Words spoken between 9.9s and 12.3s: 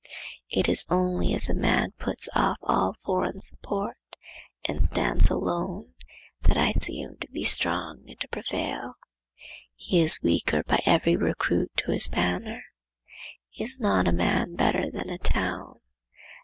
is weaker by every recruit to his